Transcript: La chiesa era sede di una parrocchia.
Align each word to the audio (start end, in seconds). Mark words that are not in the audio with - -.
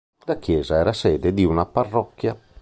La 0.25 0.37
chiesa 0.37 0.77
era 0.79 0.93
sede 0.93 1.31
di 1.31 1.45
una 1.45 1.67
parrocchia. 1.67 2.35